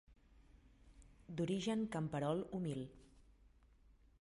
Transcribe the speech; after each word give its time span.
D'origen 1.41 1.85
camperol 1.97 2.41
humil. 2.59 2.85